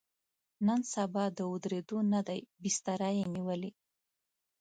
نن 0.65 0.81
سبا 0.93 1.23
د 1.37 1.39
ودرېدو 1.51 1.97
نه 2.13 2.21
دی، 2.27 2.39
بستره 2.61 3.09
یې 3.17 3.25
نیولې. 3.35 3.71